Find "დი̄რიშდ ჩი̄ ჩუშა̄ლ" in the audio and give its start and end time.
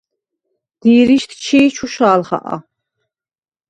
0.81-2.21